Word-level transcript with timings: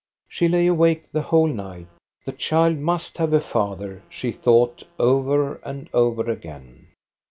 She 0.27 0.47
lay 0.47 0.65
awake 0.65 1.11
the 1.11 1.21
whole 1.21 1.45
night. 1.45 1.85
The 2.25 2.31
child 2.31 2.79
must 2.79 3.19
have 3.19 3.33
a 3.33 3.39
father, 3.39 4.01
she 4.09 4.31
thought 4.31 4.81
over 4.97 5.57
and 5.57 5.89
over 5.93 6.23
again. 6.23 6.87